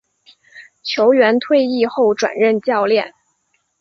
[0.81, 3.13] 球员退役后转任教练。